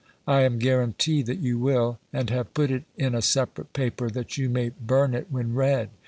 [0.25, 4.35] I am guarantee that you will; and have put it in a separate paper, that
[4.35, 5.91] you may burn it when read.